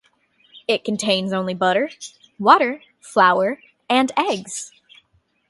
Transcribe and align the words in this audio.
It 0.67 0.83
contains 0.83 1.31
only 1.31 1.53
butter, 1.53 1.91
water, 2.39 2.81
flour 2.99 3.59
and 3.87 4.11
eggs. 4.17 4.71